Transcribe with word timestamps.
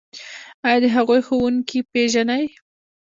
ایا 0.65 0.77
د 0.83 0.85
هغوی 0.95 1.21
ښوونکي 1.27 1.79
پیژنئ؟ 1.91 2.45